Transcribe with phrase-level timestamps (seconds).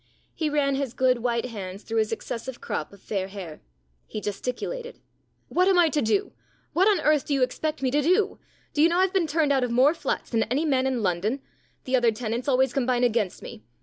[0.33, 3.61] He ran his good, white hands through his excessive crop of fair hair.
[4.07, 4.99] He gesticulated."
[5.49, 6.33] What am I to do?
[6.73, 8.39] What on earth do you expect me to do?
[8.73, 11.39] Do you know I've been turned out of more flats than any man in London?
[11.83, 13.61] The other tenants always combine against me.